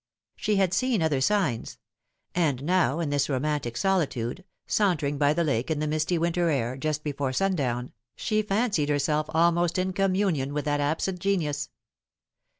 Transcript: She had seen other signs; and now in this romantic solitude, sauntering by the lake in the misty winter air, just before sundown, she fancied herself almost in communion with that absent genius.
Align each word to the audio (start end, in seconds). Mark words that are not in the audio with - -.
She 0.35 0.55
had 0.55 0.73
seen 0.73 1.03
other 1.03 1.21
signs; 1.21 1.77
and 2.33 2.63
now 2.63 2.99
in 2.99 3.11
this 3.11 3.29
romantic 3.29 3.77
solitude, 3.77 4.43
sauntering 4.65 5.19
by 5.19 5.31
the 5.35 5.43
lake 5.43 5.69
in 5.69 5.77
the 5.77 5.85
misty 5.85 6.17
winter 6.17 6.49
air, 6.49 6.75
just 6.75 7.03
before 7.03 7.31
sundown, 7.33 7.91
she 8.15 8.41
fancied 8.41 8.89
herself 8.89 9.27
almost 9.31 9.77
in 9.77 9.93
communion 9.93 10.55
with 10.55 10.65
that 10.65 10.79
absent 10.81 11.19
genius. 11.19 11.69